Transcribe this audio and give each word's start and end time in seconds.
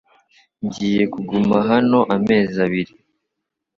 Ngiye 0.65 1.03
kuguma 1.13 1.57
hano 1.69 1.99
amezi 2.15 2.57
abiri. 2.65 2.93